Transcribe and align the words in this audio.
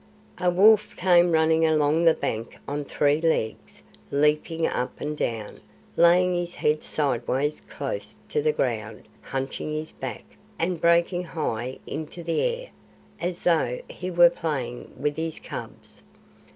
A 0.39 0.49
wolf 0.49 0.95
came 0.95 1.31
running 1.31 1.63
along 1.63 2.05
the 2.05 2.15
bank 2.15 2.57
on 2.67 2.83
three 2.85 3.21
legs, 3.21 3.83
leaping 4.09 4.65
up 4.65 4.99
and 4.99 5.15
down, 5.15 5.59
laying 5.95 6.33
his 6.33 6.55
head 6.55 6.81
sideways 6.81 7.61
close 7.61 8.15
to 8.29 8.41
the 8.41 8.51
ground, 8.51 9.03
hunching 9.21 9.71
his 9.71 9.91
back, 9.91 10.23
and 10.57 10.81
breaking 10.81 11.23
high 11.25 11.77
into 11.85 12.23
the 12.23 12.41
air, 12.41 12.69
as 13.19 13.43
though 13.43 13.79
he 13.87 14.09
were 14.09 14.31
playing 14.31 14.91
with 14.97 15.17
his 15.17 15.37
cubs. 15.37 16.01